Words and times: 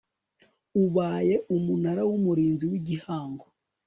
ubaye 0.83 1.35
umunara 1.55 2.01
w 2.09 2.11
umurinzi 2.17 2.63
w'igihango 2.71 3.45